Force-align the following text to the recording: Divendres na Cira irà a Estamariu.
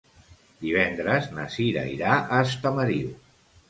Divendres 0.63 1.29
na 1.37 1.47
Cira 1.59 1.87
irà 1.95 2.19
a 2.19 2.43
Estamariu. 2.51 3.19